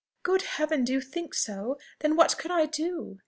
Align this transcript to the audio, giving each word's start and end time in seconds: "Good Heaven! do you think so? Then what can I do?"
"Good 0.23 0.41
Heaven! 0.41 0.83
do 0.83 0.93
you 0.93 0.99
think 0.99 1.35
so? 1.35 1.77
Then 1.99 2.15
what 2.15 2.35
can 2.39 2.49
I 2.49 2.65
do?" 2.65 3.19